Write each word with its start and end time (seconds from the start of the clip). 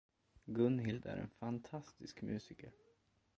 Gunhild 0.51 1.05
är 1.05 1.17
en 1.17 1.29
fantastisk 1.29 2.21
musiker. 2.21 2.71